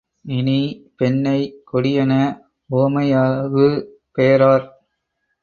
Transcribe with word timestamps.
இனி, 0.25 0.61
பெண்ணைக் 0.97 1.53
கொடியென 1.65 2.13
உவமையாகுபெயராற் 2.69 4.67